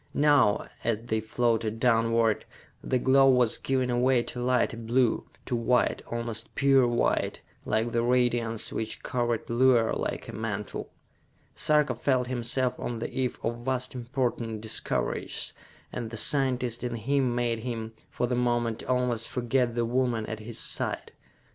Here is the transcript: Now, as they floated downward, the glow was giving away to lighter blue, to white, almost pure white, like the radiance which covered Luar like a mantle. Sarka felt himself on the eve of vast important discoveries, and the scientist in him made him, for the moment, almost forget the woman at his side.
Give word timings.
Now, 0.15 0.65
as 0.83 0.97
they 1.03 1.19
floated 1.19 1.79
downward, 1.79 2.45
the 2.83 2.97
glow 2.97 3.29
was 3.29 3.59
giving 3.59 3.91
away 3.91 4.23
to 4.23 4.41
lighter 4.41 4.75
blue, 4.77 5.25
to 5.45 5.55
white, 5.55 6.01
almost 6.07 6.55
pure 6.55 6.87
white, 6.87 7.41
like 7.65 7.91
the 7.91 8.01
radiance 8.01 8.73
which 8.73 9.03
covered 9.03 9.47
Luar 9.47 9.93
like 9.93 10.27
a 10.27 10.33
mantle. 10.33 10.89
Sarka 11.53 11.93
felt 11.93 12.25
himself 12.25 12.79
on 12.79 12.97
the 12.97 13.11
eve 13.13 13.37
of 13.43 13.57
vast 13.59 13.93
important 13.93 14.61
discoveries, 14.61 15.53
and 15.93 16.09
the 16.09 16.17
scientist 16.17 16.83
in 16.83 16.95
him 16.95 17.35
made 17.35 17.59
him, 17.59 17.93
for 18.09 18.25
the 18.25 18.33
moment, 18.33 18.81
almost 18.85 19.27
forget 19.27 19.75
the 19.75 19.85
woman 19.85 20.25
at 20.25 20.39
his 20.39 20.57
side. 20.57 21.11